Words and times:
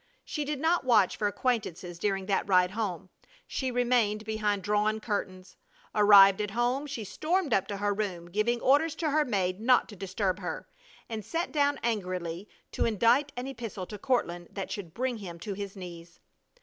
She 0.25 0.43
did 0.45 0.59
not 0.59 0.83
watch 0.83 1.15
for 1.15 1.27
acquaintances 1.27 1.99
during 1.99 2.25
that 2.25 2.49
ride 2.49 2.71
home. 2.71 3.09
She 3.45 3.69
remained 3.69 4.25
behind 4.25 4.63
drawn 4.63 4.99
curtains. 4.99 5.57
Arrived 5.93 6.41
at 6.41 6.49
home, 6.49 6.87
she 6.87 7.03
stormed 7.03 7.53
up 7.53 7.67
to 7.67 7.77
her 7.77 7.93
room, 7.93 8.31
giving 8.31 8.59
orders 8.61 8.95
to 8.95 9.11
her 9.11 9.23
maid 9.23 9.59
not 9.59 9.87
to 9.89 9.95
disturb 9.95 10.39
her, 10.39 10.67
and 11.07 11.23
sat 11.23 11.51
down 11.51 11.79
angrily 11.83 12.49
to 12.71 12.85
indite 12.85 13.31
an 13.37 13.45
epistle 13.45 13.85
to 13.85 13.99
Courtland 13.99 14.47
that 14.51 14.71
should 14.71 14.95
bring 14.95 15.17
him 15.17 15.39
to 15.41 15.53
his 15.53 15.75
knees. 15.75 16.19